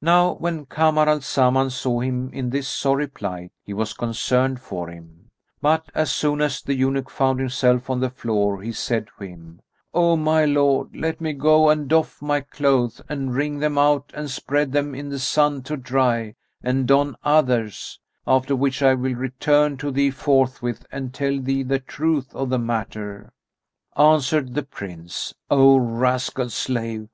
[0.00, 4.86] Now when Kamar al Zaman saw him in this sorry plight, he was concerned for
[4.88, 9.24] him; but, as soon as the eunuch found himself on the floor, he said to
[9.24, 9.60] him,
[9.92, 14.30] "O my lord, let me go and doff my clothes and wring them out and
[14.30, 19.78] spread them in the sun to dry, and don others; after which I will return
[19.78, 23.32] to thee forthwith and tell thee the truth of the matter."
[23.96, 27.08] Answered the Prince, "O rascal slave!